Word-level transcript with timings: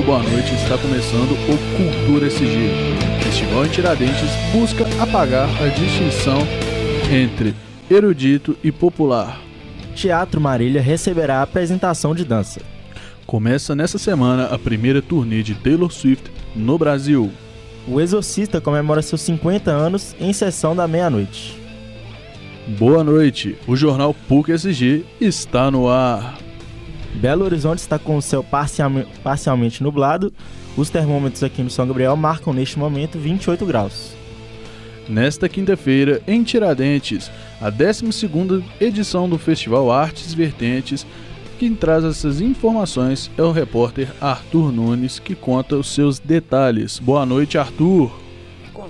muito 0.00 0.06
boa 0.06 0.22
noite. 0.22 0.54
Está 0.54 0.78
começando 0.78 1.32
o 1.32 1.58
Cultura 1.76 2.26
SG. 2.26 2.70
Festival 3.22 3.66
em 3.66 3.68
Tiradentes 3.68 4.30
busca 4.52 4.84
apagar 5.02 5.48
a 5.62 5.68
distinção 5.68 6.38
entre 7.12 7.54
erudito 7.90 8.56
e 8.62 8.72
popular. 8.72 9.40
Teatro 9.94 10.40
Marília 10.40 10.80
receberá 10.80 11.38
a 11.38 11.42
apresentação 11.42 12.14
de 12.14 12.24
dança. 12.24 12.60
Começa 13.26 13.74
nessa 13.74 13.98
semana 13.98 14.46
a 14.46 14.58
primeira 14.58 15.02
turnê 15.02 15.42
de 15.42 15.54
Taylor 15.54 15.90
Swift 15.90 16.30
no 16.54 16.78
Brasil. 16.78 17.30
O 17.86 18.00
Exorcista 18.00 18.60
comemora 18.60 19.02
seus 19.02 19.20
50 19.22 19.70
anos 19.70 20.14
em 20.20 20.32
sessão 20.32 20.74
da 20.74 20.88
meia-noite. 20.88 21.58
Boa 22.78 23.02
noite, 23.02 23.56
o 23.66 23.74
jornal 23.74 24.14
PUC 24.14 24.52
SG 24.52 25.04
está 25.20 25.70
no 25.70 25.88
ar. 25.88 26.38
Belo 27.14 27.44
Horizonte 27.44 27.78
está 27.78 27.98
com 27.98 28.16
o 28.16 28.22
céu 28.22 28.44
parcialmente 29.22 29.82
nublado. 29.82 30.32
Os 30.76 30.88
termômetros 30.90 31.42
aqui 31.42 31.62
no 31.62 31.70
São 31.70 31.86
Gabriel 31.86 32.16
marcam 32.16 32.52
neste 32.52 32.78
momento 32.78 33.18
28 33.18 33.66
graus. 33.66 34.14
Nesta 35.08 35.48
quinta-feira, 35.48 36.22
em 36.26 36.44
Tiradentes, 36.44 37.30
a 37.60 37.70
12ª 37.70 38.62
edição 38.80 39.28
do 39.28 39.38
Festival 39.38 39.90
Artes 39.90 40.32
Vertentes, 40.32 41.04
quem 41.58 41.74
traz 41.74 42.04
essas 42.04 42.40
informações 42.40 43.30
é 43.36 43.42
o 43.42 43.50
repórter 43.50 44.08
Arthur 44.20 44.72
Nunes, 44.72 45.18
que 45.18 45.34
conta 45.34 45.76
os 45.76 45.92
seus 45.92 46.18
detalhes. 46.18 46.98
Boa 46.98 47.26
noite, 47.26 47.58
Arthur! 47.58 48.29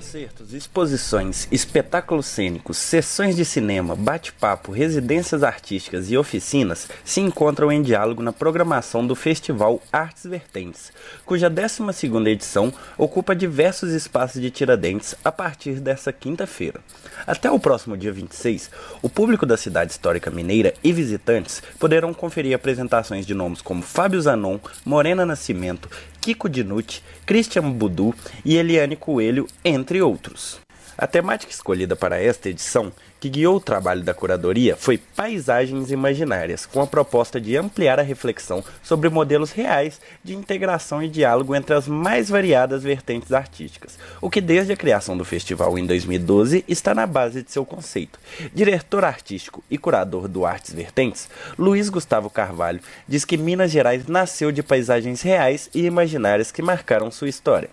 Concertos, 0.01 0.51
exposições, 0.55 1.47
espetáculos 1.51 2.25
cênicos, 2.25 2.77
sessões 2.77 3.35
de 3.35 3.45
cinema, 3.45 3.95
bate-papo, 3.95 4.71
residências 4.71 5.43
artísticas 5.43 6.09
e 6.09 6.17
oficinas 6.17 6.89
se 7.05 7.21
encontram 7.21 7.71
em 7.71 7.83
diálogo 7.83 8.23
na 8.23 8.33
programação 8.33 9.05
do 9.05 9.13
Festival 9.13 9.79
Artes 9.91 10.23
Vertentes, 10.23 10.91
cuja 11.23 11.51
12ª 11.51 12.27
edição 12.27 12.73
ocupa 12.97 13.35
diversos 13.35 13.91
espaços 13.91 14.41
de 14.41 14.49
Tiradentes 14.49 15.13
a 15.23 15.31
partir 15.31 15.79
desta 15.79 16.11
quinta-feira. 16.11 16.81
Até 17.27 17.51
o 17.51 17.59
próximo 17.59 17.95
dia 17.95 18.11
26, 18.11 18.71
o 19.03 19.09
público 19.09 19.45
da 19.45 19.55
cidade 19.55 19.91
histórica 19.91 20.31
mineira 20.31 20.73
e 20.83 20.91
visitantes 20.91 21.61
poderão 21.77 22.11
conferir 22.11 22.55
apresentações 22.55 23.23
de 23.23 23.35
nomes 23.35 23.61
como 23.61 23.83
Fábio 23.83 24.19
Zanon, 24.19 24.57
Morena 24.83 25.27
Nascimento, 25.27 25.87
Kiko 26.21 26.47
Dinucci, 26.47 27.01
Christian 27.25 27.73
Budu 27.73 28.13
e 28.45 28.55
Eliane 28.55 28.95
Coelho, 28.95 29.47
entre 29.63 30.01
outros. 30.03 30.59
A 30.97 31.07
temática 31.07 31.51
escolhida 31.51 31.95
para 31.95 32.21
esta 32.21 32.49
edição, 32.49 32.91
que 33.19 33.29
guiou 33.29 33.55
o 33.55 33.61
trabalho 33.61 34.03
da 34.03 34.13
curadoria, 34.13 34.75
foi 34.75 34.97
Paisagens 34.97 35.89
Imaginárias, 35.89 36.65
com 36.65 36.81
a 36.81 36.87
proposta 36.87 37.39
de 37.39 37.55
ampliar 37.55 37.99
a 37.99 38.03
reflexão 38.03 38.63
sobre 38.83 39.09
modelos 39.09 39.51
reais 39.51 40.01
de 40.23 40.35
integração 40.35 41.01
e 41.01 41.07
diálogo 41.07 41.55
entre 41.55 41.73
as 41.73 41.87
mais 41.87 42.29
variadas 42.29 42.83
vertentes 42.83 43.31
artísticas, 43.31 43.97
o 44.19 44.29
que 44.29 44.41
desde 44.41 44.73
a 44.73 44.77
criação 44.77 45.17
do 45.17 45.23
festival 45.23 45.77
em 45.77 45.85
2012 45.85 46.65
está 46.67 46.93
na 46.93 47.07
base 47.07 47.41
de 47.41 47.51
seu 47.51 47.65
conceito. 47.65 48.19
Diretor 48.53 49.05
artístico 49.05 49.63
e 49.69 49.77
curador 49.77 50.27
do 50.27 50.45
Artes 50.45 50.73
Vertentes, 50.73 51.29
Luiz 51.57 51.89
Gustavo 51.89 52.29
Carvalho 52.29 52.81
diz 53.07 53.23
que 53.23 53.37
Minas 53.37 53.71
Gerais 53.71 54.07
nasceu 54.07 54.51
de 54.51 54.61
paisagens 54.61 55.21
reais 55.21 55.69
e 55.73 55.85
imaginárias 55.85 56.51
que 56.51 56.61
marcaram 56.61 57.09
sua 57.09 57.29
história. 57.29 57.69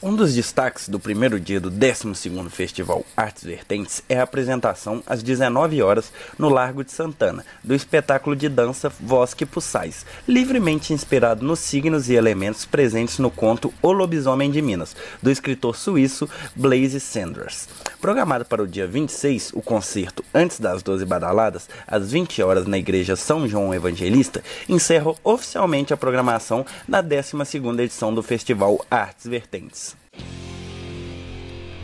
Um 0.00 0.14
dos 0.14 0.32
destaques 0.32 0.88
do 0.88 1.00
primeiro 1.00 1.40
dia 1.40 1.58
do 1.58 1.72
12º 1.72 2.48
Festival 2.50 3.04
Artes 3.16 3.42
Vertentes 3.42 4.00
é 4.08 4.20
a 4.20 4.22
apresentação 4.22 5.02
às 5.04 5.24
19 5.24 5.82
horas 5.82 6.12
no 6.38 6.48
Largo 6.48 6.84
de 6.84 6.92
Santana, 6.92 7.44
do 7.64 7.74
espetáculo 7.74 8.36
de 8.36 8.48
dança 8.48 8.88
Voz 9.00 9.34
que 9.34 9.44
Pussais, 9.44 10.06
livremente 10.28 10.92
inspirado 10.92 11.44
nos 11.44 11.58
signos 11.58 12.08
e 12.08 12.14
elementos 12.14 12.64
presentes 12.64 13.18
no 13.18 13.28
conto 13.28 13.74
O 13.82 13.90
Lobisomem 13.90 14.52
de 14.52 14.62
Minas, 14.62 14.94
do 15.20 15.32
escritor 15.32 15.74
suíço 15.74 16.30
Blaise 16.54 17.00
Sanders. 17.00 17.68
Programado 18.00 18.44
para 18.44 18.62
o 18.62 18.68
dia 18.68 18.86
26, 18.86 19.50
o 19.52 19.60
concerto 19.60 20.24
Antes 20.32 20.60
das 20.60 20.80
12 20.80 21.04
Badaladas, 21.04 21.68
às 21.84 22.12
20 22.12 22.40
horas 22.40 22.68
na 22.68 22.78
Igreja 22.78 23.16
São 23.16 23.48
João 23.48 23.74
Evangelista, 23.74 24.44
encerra 24.68 25.12
oficialmente 25.24 25.92
a 25.92 25.96
programação 25.96 26.64
da 26.86 27.02
12ª 27.02 27.80
edição 27.80 28.14
do 28.14 28.22
Festival 28.22 28.78
Artes 28.88 29.26
Vertentes. 29.26 29.87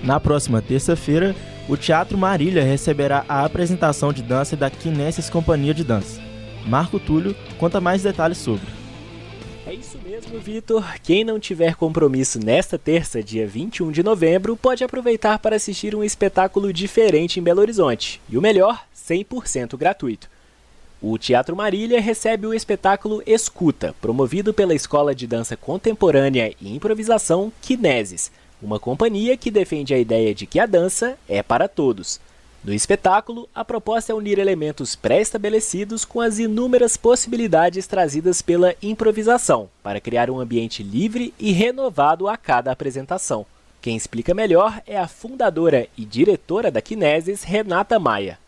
Na 0.05 0.21
próxima 0.21 0.61
terça-feira, 0.61 1.35
o 1.67 1.79
Teatro 1.79 2.19
Marília 2.19 2.63
receberá 2.63 3.25
a 3.27 3.43
apresentação 3.43 4.13
de 4.13 4.23
dança 4.23 4.55
da 4.55 4.69
Kinesis 4.69 5.31
Companhia 5.31 5.73
de 5.73 5.83
Dança. 5.83 6.21
Marco 6.67 7.01
Túlio 7.01 7.35
conta 7.59 7.81
mais 7.81 8.03
detalhes 8.03 8.37
sobre. 8.37 8.67
É 9.67 9.73
isso 9.73 9.99
mesmo, 10.05 10.39
Vitor. 10.39 10.85
Quem 11.03 11.25
não 11.25 11.41
tiver 11.41 11.75
compromisso 11.75 12.39
nesta 12.39 12.79
terça, 12.79 13.23
dia 13.23 13.47
21 13.47 13.91
de 13.91 14.03
novembro, 14.03 14.59
pode 14.59 14.85
aproveitar 14.85 15.39
para 15.39 15.57
assistir 15.57 15.95
um 15.95 16.05
espetáculo 16.05 16.71
diferente 16.71 17.41
em 17.41 17.43
Belo 17.43 17.63
Horizonte. 17.63 18.21
E 18.29 18.37
o 18.37 18.43
melhor, 18.43 18.85
100% 18.95 19.75
gratuito. 19.75 20.29
O 21.01 21.17
Teatro 21.17 21.57
Marília 21.57 21.99
recebe 21.99 22.47
o 22.47 22.53
espetáculo 22.53 23.23
Escuta, 23.27 23.95
promovido 24.03 24.53
pela 24.53 24.75
Escola 24.75 25.15
de 25.15 25.27
Dança 25.27 25.57
Contemporânea 25.57 26.53
e 26.61 26.75
Improvisação 26.75 27.51
Kinesis 27.63 28.31
uma 28.65 28.81
companhia 28.81 29.37
que 29.37 29.51
defende 29.51 29.93
a 29.93 29.99
ideia 29.99 30.35
de 30.35 30.47
que 30.47 30.59
a 30.59 30.65
dança 30.65 31.19
é 31.29 31.43
para 31.43 31.69
todos. 31.69 32.19
No 32.65 32.73
espetáculo, 32.73 33.47
a 33.55 33.63
proposta 33.63 34.11
é 34.11 34.15
unir 34.15 34.39
elementos 34.39 34.97
pré-estabelecidos 34.97 36.03
com 36.03 36.19
as 36.19 36.39
inúmeras 36.39 36.97
possibilidades 36.97 37.87
trazidas 37.87 38.41
pela 38.41 38.75
improvisação, 38.83 39.69
para 39.83 40.01
criar 40.01 40.31
um 40.31 40.41
ambiente 40.41 40.83
livre 40.83 41.35
e 41.39 41.53
renovado 41.53 42.27
a 42.27 42.39
cada 42.39 42.73
apresentação. 42.73 43.45
Quem 43.83 43.95
explica 43.95 44.33
melhor 44.33 44.81
é 44.87 44.99
a 44.99 45.07
fundadora 45.07 45.87
e 45.95 46.07
diretora 46.07 46.71
da 46.71 46.81
Kinesis, 46.81 47.43
Renata 47.43 47.99
Maia. 47.99 48.39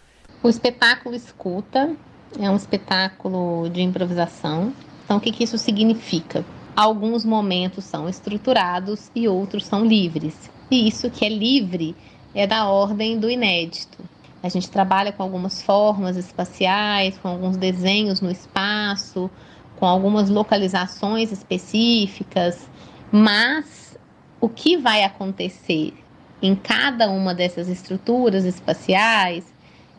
O 0.42 0.48
espetáculo 0.48 1.14
Escuta 1.14 1.94
é 2.40 2.50
um 2.50 2.56
espetáculo 2.56 3.68
de 3.68 3.82
improvisação. 3.82 4.72
Então, 5.04 5.18
o 5.18 5.20
que, 5.20 5.30
que 5.30 5.44
isso 5.44 5.58
significa? 5.58 6.42
Alguns 6.76 7.24
momentos 7.24 7.84
são 7.84 8.06
estruturados 8.06 9.10
e 9.14 9.26
outros 9.26 9.64
são 9.64 9.82
livres. 9.82 10.50
E 10.70 10.86
isso 10.86 11.10
que 11.10 11.24
é 11.24 11.28
livre 11.30 11.96
é 12.34 12.46
da 12.46 12.68
ordem 12.68 13.18
do 13.18 13.30
inédito. 13.30 13.98
A 14.42 14.48
gente 14.50 14.70
trabalha 14.70 15.10
com 15.10 15.22
algumas 15.22 15.62
formas 15.62 16.18
espaciais, 16.18 17.16
com 17.16 17.28
alguns 17.28 17.56
desenhos 17.56 18.20
no 18.20 18.30
espaço, 18.30 19.30
com 19.76 19.86
algumas 19.86 20.28
localizações 20.28 21.32
específicas, 21.32 22.68
mas 23.10 23.98
o 24.38 24.48
que 24.48 24.76
vai 24.76 25.02
acontecer 25.02 25.94
em 26.42 26.54
cada 26.54 27.08
uma 27.08 27.34
dessas 27.34 27.68
estruturas 27.68 28.44
espaciais 28.44 29.44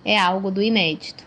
é 0.05 0.17
algo 0.17 0.51
do 0.51 0.61
inédito. 0.61 1.25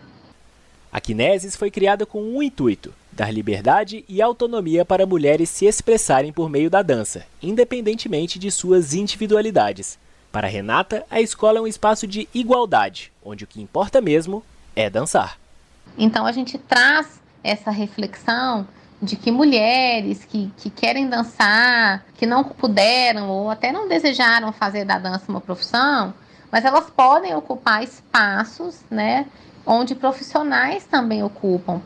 A 0.91 0.99
Kinesis 0.99 1.55
foi 1.55 1.69
criada 1.69 2.05
com 2.05 2.21
um 2.21 2.41
intuito: 2.41 2.93
dar 3.11 3.31
liberdade 3.31 4.05
e 4.07 4.21
autonomia 4.21 4.85
para 4.85 5.05
mulheres 5.05 5.49
se 5.49 5.65
expressarem 5.65 6.31
por 6.31 6.49
meio 6.49 6.69
da 6.69 6.81
dança, 6.81 7.25
independentemente 7.41 8.39
de 8.39 8.49
suas 8.49 8.93
individualidades. 8.93 9.99
Para 10.31 10.47
Renata, 10.47 11.05
a 11.09 11.19
escola 11.19 11.59
é 11.59 11.61
um 11.61 11.67
espaço 11.67 12.07
de 12.07 12.27
igualdade, 12.33 13.11
onde 13.23 13.43
o 13.43 13.47
que 13.47 13.61
importa 13.61 13.99
mesmo 13.99 14.43
é 14.75 14.89
dançar. 14.89 15.37
Então 15.97 16.25
a 16.25 16.31
gente 16.31 16.57
traz 16.57 17.19
essa 17.43 17.69
reflexão 17.69 18.65
de 19.01 19.15
que 19.15 19.31
mulheres 19.31 20.23
que, 20.23 20.51
que 20.57 20.69
querem 20.69 21.09
dançar, 21.09 22.05
que 22.15 22.25
não 22.25 22.43
puderam 22.43 23.29
ou 23.29 23.49
até 23.49 23.71
não 23.71 23.89
desejaram 23.89 24.53
fazer 24.53 24.85
da 24.85 24.99
dança 24.99 25.25
uma 25.27 25.41
profissão, 25.41 26.13
mas 26.51 26.63
elas 26.63 26.89
podem 26.89 27.33
ocupar 27.35 27.83
espaços, 27.83 28.79
né, 28.89 29.25
onde 29.65 29.95
profissionais 29.95 30.85
também 30.85 31.23
ocupam. 31.23 31.81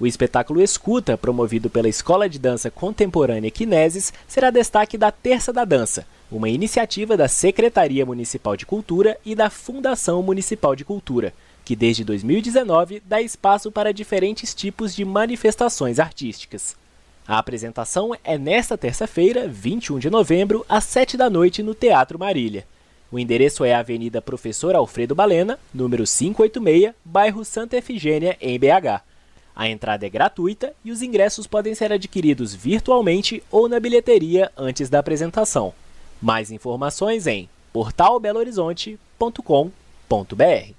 O 0.00 0.06
espetáculo 0.06 0.62
Escuta, 0.62 1.18
promovido 1.18 1.68
pela 1.68 1.88
Escola 1.88 2.28
de 2.28 2.38
Dança 2.38 2.70
Contemporânea 2.70 3.50
Kinesis, 3.50 4.12
será 4.28 4.48
destaque 4.48 4.96
da 4.96 5.10
Terça 5.10 5.52
da 5.52 5.64
Dança, 5.64 6.06
uma 6.30 6.48
iniciativa 6.48 7.16
da 7.16 7.26
Secretaria 7.26 8.06
Municipal 8.06 8.56
de 8.56 8.64
Cultura 8.64 9.18
e 9.26 9.34
da 9.34 9.50
Fundação 9.50 10.22
Municipal 10.22 10.76
de 10.76 10.84
Cultura, 10.84 11.34
que 11.64 11.74
desde 11.74 12.04
2019 12.04 13.02
dá 13.04 13.20
espaço 13.20 13.72
para 13.72 13.92
diferentes 13.92 14.54
tipos 14.54 14.94
de 14.94 15.04
manifestações 15.04 15.98
artísticas. 15.98 16.76
A 17.26 17.36
apresentação 17.36 18.16
é 18.22 18.38
nesta 18.38 18.78
terça-feira, 18.78 19.48
21 19.48 19.98
de 19.98 20.08
novembro, 20.08 20.64
às 20.68 20.84
7 20.84 21.16
da 21.16 21.28
noite, 21.28 21.60
no 21.60 21.74
Teatro 21.74 22.20
Marília. 22.20 22.64
O 23.10 23.18
endereço 23.18 23.64
é 23.64 23.74
Avenida 23.74 24.22
Professor 24.22 24.76
Alfredo 24.76 25.14
Balena, 25.14 25.58
número 25.74 26.04
586, 26.04 26.94
bairro 27.04 27.44
Santa 27.44 27.76
Efigênia, 27.76 28.36
em 28.40 28.56
BH. 28.58 29.07
A 29.58 29.68
entrada 29.68 30.06
é 30.06 30.08
gratuita 30.08 30.72
e 30.84 30.92
os 30.92 31.02
ingressos 31.02 31.48
podem 31.48 31.74
ser 31.74 31.92
adquiridos 31.92 32.54
virtualmente 32.54 33.42
ou 33.50 33.68
na 33.68 33.80
bilheteria 33.80 34.52
antes 34.56 34.88
da 34.88 35.00
apresentação. 35.00 35.74
Mais 36.22 36.52
informações 36.52 37.26
em 37.26 37.48
portalbelohorizonte.com.br. 37.72 40.72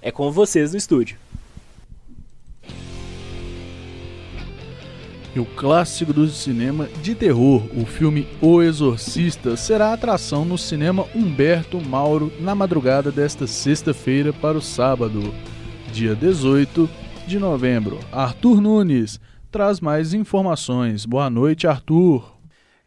É 0.00 0.10
com 0.10 0.32
vocês 0.32 0.72
no 0.72 0.78
estúdio. 0.78 1.18
E 5.34 5.38
o 5.38 5.44
clássico 5.44 6.14
do 6.14 6.26
cinema 6.28 6.86
de 7.02 7.14
terror, 7.14 7.62
o 7.78 7.84
filme 7.84 8.26
O 8.40 8.62
Exorcista, 8.62 9.58
será 9.58 9.92
atração 9.92 10.46
no 10.46 10.56
cinema 10.56 11.06
Humberto 11.14 11.78
Mauro 11.78 12.32
na 12.40 12.54
madrugada 12.54 13.12
desta 13.12 13.46
sexta-feira 13.46 14.32
para 14.32 14.56
o 14.56 14.62
sábado, 14.62 15.34
dia 15.92 16.14
18 16.14 16.88
de 17.26 17.38
novembro. 17.40 17.98
Arthur 18.12 18.60
Nunes 18.60 19.20
traz 19.50 19.80
mais 19.80 20.14
informações. 20.14 21.04
Boa 21.04 21.28
noite, 21.28 21.66
Arthur. 21.66 22.36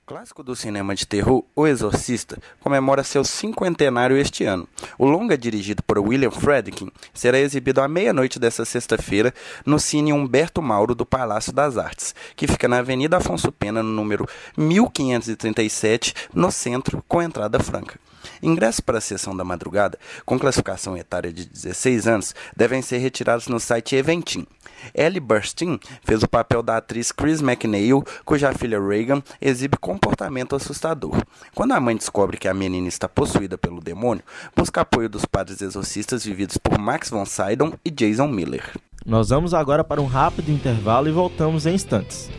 Clássico 0.06 0.42
do 0.42 0.56
cinema 0.56 0.96
de 0.96 1.06
terror, 1.06 1.44
O 1.56 1.68
Exorcista, 1.68 2.40
comemora 2.60 3.04
seu 3.04 3.24
cinquentenário 3.24 4.18
este 4.18 4.44
ano. 4.44 4.68
O 4.98 5.06
longa, 5.06 5.38
dirigido 5.38 5.84
por 5.84 6.00
William 6.00 6.32
Friedkin, 6.32 6.90
será 7.14 7.38
exibido 7.38 7.80
à 7.80 7.88
meia-noite 7.88 8.40
desta 8.40 8.66
sexta-feira 8.66 9.32
no 9.64 9.78
Cine 9.78 10.12
Humberto 10.12 10.64
Mauro 10.64 10.96
do 10.96 11.06
Palácio 11.06 11.54
das 11.54 11.78
Artes, 11.78 12.16
que 12.36 12.48
fica 12.48 12.68
na 12.68 12.80
Avenida 12.80 13.18
Afonso 13.18 13.52
Pena, 13.52 13.84
no 13.84 13.92
número 13.92 14.26
1537, 14.58 16.16
no 16.34 16.50
centro, 16.50 17.04
com 17.08 17.22
entrada 17.22 17.60
franca. 17.60 18.00
Ingressos 18.42 18.80
para 18.80 18.98
a 18.98 19.02
sessão 19.02 19.36
da 19.36 19.44
madrugada, 19.44 19.98
com 20.26 20.40
classificação 20.40 20.98
etária 20.98 21.32
de 21.32 21.46
16 21.46 22.08
anos, 22.08 22.36
devem 22.56 22.82
ser 22.82 22.98
retirados 22.98 23.48
no 23.48 23.60
site 23.60 23.96
Eventim. 23.96 24.46
Ellie 24.94 25.20
Burstyn 25.20 25.80
fez 26.04 26.24
o 26.24 26.28
papel 26.28 26.64
da 26.64 26.78
atriz 26.78 27.12
Chris 27.12 27.42
McNeil, 27.42 28.04
cuja 28.26 28.54
filha 28.54 28.80
Reagan 28.80 29.22
exibe 29.42 29.78
comportamento 29.78 30.56
assustador. 30.56 31.22
Quando 31.54 31.74
a 31.74 31.80
mãe 31.80 31.96
descobre 31.96 32.38
que 32.38 32.48
a 32.48 32.54
menina 32.54 32.88
está 32.88 33.08
possuída 33.08 33.58
pelo 33.58 33.82
demônio, 33.82 34.24
busca 34.56 34.82
apoio 34.82 35.10
dos 35.10 35.26
padres 35.26 35.62
exorcistas 35.62 36.24
vividos 36.24 36.58
por 36.58 36.78
Max 36.78 37.10
von 37.10 37.26
Sydow 37.26 37.74
e 37.84 37.92
Jason 37.92 38.28
Miller. 38.28 38.64
Nós 39.06 39.30
vamos 39.30 39.54
agora 39.54 39.84
para 39.84 40.02
um 40.02 40.06
rápido 40.06 40.52
intervalo 40.52 41.08
e 41.08 41.12
voltamos 41.12 41.66
em 41.66 41.74
instantes. 41.74 42.30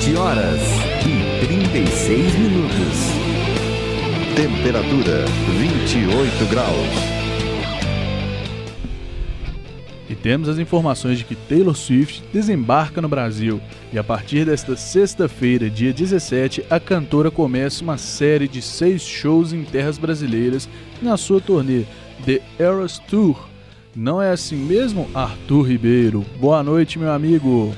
20 0.00 0.16
horas 0.16 0.60
e 1.06 1.44
36 1.44 2.34
minutos. 2.36 3.10
Temperatura 4.34 5.26
28 5.58 6.46
graus. 6.48 6.74
E 10.08 10.14
temos 10.14 10.48
as 10.48 10.58
informações 10.58 11.18
de 11.18 11.24
que 11.24 11.34
Taylor 11.34 11.76
Swift 11.76 12.24
desembarca 12.32 13.02
no 13.02 13.10
Brasil. 13.10 13.60
E 13.92 13.98
a 13.98 14.04
partir 14.04 14.46
desta 14.46 14.74
sexta-feira, 14.74 15.68
dia 15.68 15.92
17, 15.92 16.64
a 16.70 16.80
cantora 16.80 17.30
começa 17.30 17.84
uma 17.84 17.98
série 17.98 18.48
de 18.48 18.62
seis 18.62 19.02
shows 19.02 19.52
em 19.52 19.64
terras 19.64 19.98
brasileiras 19.98 20.66
na 21.02 21.18
sua 21.18 21.42
turnê 21.42 21.84
The 22.24 22.40
Eras 22.58 22.98
Tour. 22.98 23.50
Não 23.94 24.22
é 24.22 24.30
assim 24.30 24.56
mesmo, 24.56 25.10
Arthur 25.12 25.62
Ribeiro? 25.68 26.24
Boa 26.40 26.62
noite, 26.62 26.98
meu 26.98 27.12
amigo. 27.12 27.74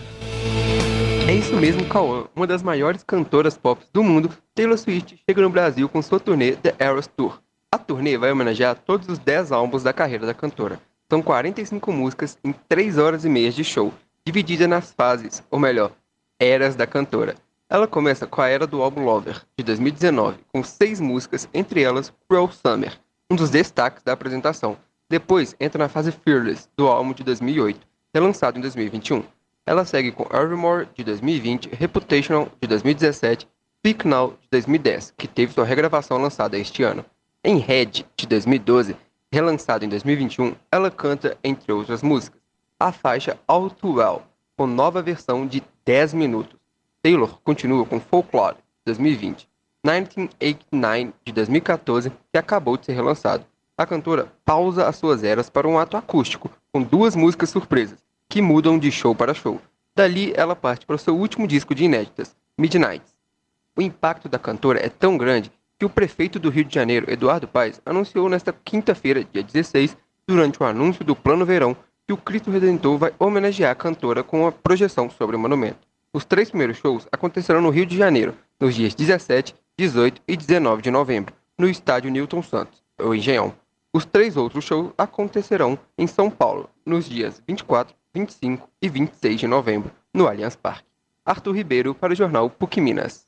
É 1.32 1.34
isso 1.34 1.56
mesmo, 1.56 1.88
Cauã. 1.88 2.26
Uma 2.36 2.46
das 2.46 2.62
maiores 2.62 3.02
cantoras 3.02 3.56
pop 3.56 3.82
do 3.90 4.04
mundo, 4.04 4.28
Taylor 4.54 4.76
Swift 4.76 5.18
chega 5.26 5.40
no 5.40 5.48
Brasil 5.48 5.88
com 5.88 6.02
sua 6.02 6.20
turnê 6.20 6.52
The 6.56 6.74
Eras 6.78 7.06
Tour. 7.06 7.40
A 7.70 7.78
turnê 7.78 8.18
vai 8.18 8.30
homenagear 8.30 8.76
todos 8.76 9.08
os 9.08 9.18
10 9.18 9.50
álbuns 9.50 9.82
da 9.82 9.94
carreira 9.94 10.26
da 10.26 10.34
cantora. 10.34 10.78
São 11.08 11.22
45 11.22 11.90
músicas 11.90 12.36
em 12.44 12.52
3 12.52 12.98
horas 12.98 13.24
e 13.24 13.30
meia 13.30 13.50
de 13.50 13.64
show, 13.64 13.94
dividida 14.26 14.68
nas 14.68 14.92
fases, 14.92 15.42
ou 15.50 15.58
melhor, 15.58 15.92
eras 16.38 16.76
da 16.76 16.86
cantora. 16.86 17.34
Ela 17.66 17.88
começa 17.88 18.26
com 18.26 18.42
a 18.42 18.48
era 18.48 18.66
do 18.66 18.82
álbum 18.82 19.02
Lover, 19.02 19.40
de 19.56 19.64
2019, 19.64 20.36
com 20.52 20.62
6 20.62 21.00
músicas, 21.00 21.48
entre 21.54 21.82
elas 21.82 22.12
Cruel 22.28 22.50
Summer, 22.52 23.00
um 23.30 23.36
dos 23.36 23.48
destaques 23.48 24.02
da 24.02 24.12
apresentação. 24.12 24.76
Depois 25.08 25.56
entra 25.58 25.82
na 25.82 25.88
fase 25.88 26.12
Fearless, 26.12 26.68
do 26.76 26.88
álbum 26.88 27.14
de 27.14 27.24
2008, 27.24 27.80
relançado 28.12 28.58
em 28.58 28.60
2021. 28.60 29.24
Ela 29.64 29.84
segue 29.84 30.10
com 30.10 30.24
Evermore, 30.36 30.88
de 30.92 31.04
2020, 31.04 31.68
Reputational, 31.72 32.50
de 32.60 32.66
2017, 32.66 33.48
Speak 33.78 34.08
Now, 34.08 34.36
de 34.40 34.48
2010, 34.50 35.14
que 35.16 35.28
teve 35.28 35.52
sua 35.52 35.64
regravação 35.64 36.18
lançada 36.18 36.58
este 36.58 36.82
ano. 36.82 37.04
Em 37.44 37.58
Red, 37.58 38.04
de 38.16 38.26
2012, 38.26 38.96
relançado 39.30 39.84
em 39.84 39.88
2021, 39.88 40.56
ela 40.70 40.90
canta, 40.90 41.38
entre 41.44 41.72
outras 41.72 42.02
músicas, 42.02 42.40
a 42.78 42.90
faixa 42.90 43.38
All 43.46 43.70
Too 43.70 43.94
Well, 43.94 44.22
com 44.56 44.66
nova 44.66 45.00
versão 45.00 45.46
de 45.46 45.62
10 45.84 46.14
minutos. 46.14 46.58
Taylor 47.00 47.38
continua 47.44 47.86
com 47.86 48.00
Folklore, 48.00 48.56
de 48.56 48.86
2020, 48.86 49.48
1989, 49.84 51.12
de 51.24 51.32
2014, 51.32 52.12
que 52.32 52.38
acabou 52.38 52.76
de 52.76 52.86
ser 52.86 52.94
relançado. 52.94 53.46
A 53.78 53.86
cantora 53.86 54.32
pausa 54.44 54.88
as 54.88 54.96
suas 54.96 55.22
eras 55.22 55.48
para 55.48 55.68
um 55.68 55.78
ato 55.78 55.96
acústico, 55.96 56.50
com 56.72 56.82
duas 56.82 57.14
músicas 57.14 57.50
surpresas, 57.50 57.98
que 58.32 58.40
mudam 58.40 58.78
de 58.78 58.90
show 58.90 59.14
para 59.14 59.34
show. 59.34 59.60
Dali, 59.94 60.32
ela 60.34 60.56
parte 60.56 60.86
para 60.86 60.96
o 60.96 60.98
seu 60.98 61.14
último 61.14 61.46
disco 61.46 61.74
de 61.74 61.84
inéditas, 61.84 62.34
Midnights. 62.56 63.12
O 63.76 63.82
impacto 63.82 64.26
da 64.26 64.38
cantora 64.38 64.80
é 64.82 64.88
tão 64.88 65.18
grande 65.18 65.52
que 65.78 65.84
o 65.84 65.90
prefeito 65.90 66.38
do 66.38 66.48
Rio 66.48 66.64
de 66.64 66.74
Janeiro, 66.74 67.12
Eduardo 67.12 67.46
Paes, 67.46 67.78
anunciou 67.84 68.30
nesta 68.30 68.50
quinta-feira, 68.50 69.22
dia 69.22 69.42
16, 69.42 69.94
durante 70.26 70.62
o 70.62 70.64
anúncio 70.64 71.04
do 71.04 71.14
Plano 71.14 71.44
Verão, 71.44 71.76
que 72.06 72.14
o 72.14 72.16
Cristo 72.16 72.50
Redentor 72.50 72.96
vai 72.96 73.12
homenagear 73.18 73.70
a 73.70 73.74
cantora 73.74 74.22
com 74.22 74.40
uma 74.40 74.52
projeção 74.52 75.10
sobre 75.10 75.36
o 75.36 75.38
monumento. 75.38 75.86
Os 76.10 76.24
três 76.24 76.48
primeiros 76.48 76.78
shows 76.78 77.06
acontecerão 77.12 77.60
no 77.60 77.68
Rio 77.68 77.84
de 77.84 77.98
Janeiro, 77.98 78.34
nos 78.58 78.74
dias 78.74 78.94
17, 78.94 79.54
18 79.76 80.22
e 80.26 80.38
19 80.38 80.80
de 80.80 80.90
novembro, 80.90 81.34
no 81.58 81.68
estádio 81.68 82.10
Newton 82.10 82.42
Santos, 82.42 82.82
ou 82.98 83.14
Engenhão. 83.14 83.52
Os 83.92 84.06
três 84.06 84.38
outros 84.38 84.64
shows 84.64 84.90
acontecerão 84.96 85.78
em 85.98 86.06
São 86.06 86.30
Paulo, 86.30 86.70
nos 86.86 87.06
dias 87.06 87.42
24, 87.46 87.94
25 88.14 88.68
e 88.82 88.90
26 88.90 89.40
de 89.40 89.46
novembro, 89.46 89.90
no 90.12 90.28
Allianz 90.28 90.54
Parque. 90.54 90.84
Arthur 91.24 91.52
Ribeiro 91.52 91.94
para 91.94 92.12
o 92.12 92.16
jornal 92.16 92.50
PUC 92.50 92.78
Minas. 92.78 93.26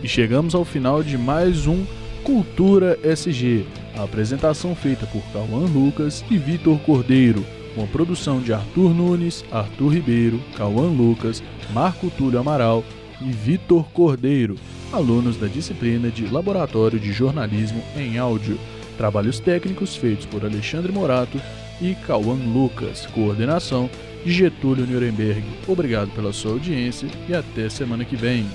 E 0.00 0.06
chegamos 0.06 0.54
ao 0.54 0.64
final 0.64 1.02
de 1.02 1.18
mais 1.18 1.66
um 1.66 1.84
Cultura 2.22 2.96
SG, 3.02 3.66
a 3.98 4.04
apresentação 4.04 4.74
feita 4.76 5.04
por 5.06 5.22
Cauã 5.32 5.66
Lucas 5.66 6.24
e 6.30 6.38
Vitor 6.38 6.78
Cordeiro, 6.80 7.44
com 7.74 7.82
a 7.82 7.86
produção 7.88 8.40
de 8.40 8.52
Arthur 8.52 8.94
Nunes, 8.94 9.44
Arthur 9.50 9.88
Ribeiro, 9.88 10.40
Cauã 10.56 10.88
Lucas, 10.88 11.42
Marco 11.72 12.08
Túlio 12.10 12.38
Amaral 12.38 12.84
e 13.20 13.32
Vitor 13.32 13.84
Cordeiro, 13.90 14.54
alunos 14.92 15.36
da 15.36 15.48
disciplina 15.48 16.08
de 16.08 16.26
Laboratório 16.26 17.00
de 17.00 17.12
Jornalismo 17.12 17.82
em 17.96 18.16
Áudio. 18.16 18.60
Trabalhos 18.96 19.40
técnicos 19.40 19.96
feitos 19.96 20.24
por 20.24 20.44
Alexandre 20.44 20.92
Morato 20.92 21.40
e 21.80 21.94
Cauã 22.06 22.34
Lucas, 22.34 23.06
coordenação 23.06 23.90
de 24.24 24.32
Getúlio 24.32 24.86
Nuremberg. 24.86 25.44
Obrigado 25.66 26.10
pela 26.10 26.32
sua 26.32 26.52
audiência 26.52 27.08
e 27.28 27.34
até 27.34 27.68
semana 27.68 28.04
que 28.04 28.16
vem. 28.16 28.46